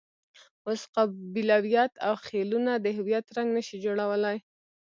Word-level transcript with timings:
اوس 0.67 0.81
قبیلویت 0.95 1.93
او 2.05 2.13
خېلونه 2.25 2.71
د 2.79 2.85
هویت 2.97 3.25
رنګ 3.37 3.49
نه 3.57 3.61
شي 3.67 3.77
جوړولای. 3.85 4.37